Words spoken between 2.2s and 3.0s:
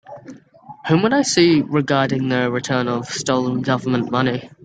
the return